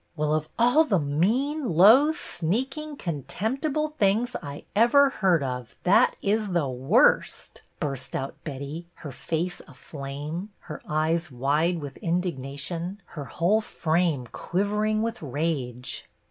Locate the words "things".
3.99-4.35